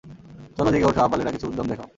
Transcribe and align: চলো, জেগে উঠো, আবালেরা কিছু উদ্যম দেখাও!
চলো, 0.57 0.69
জেগে 0.73 0.87
উঠো, 0.87 1.01
আবালেরা 1.03 1.31
কিছু 1.31 1.45
উদ্যম 1.47 1.65
দেখাও! 1.67 1.87